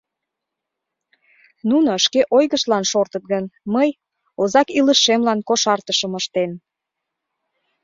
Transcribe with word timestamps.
Нуно 1.69 1.91
шке 2.05 2.21
ойгыштлан 2.37 2.83
шортыт 2.91 3.23
гын, 3.31 3.45
мый— 3.73 3.89
озак 4.41 4.67
илышемлан 4.77 5.39
кошартышым 5.47 6.13
ыштен. 6.19 6.51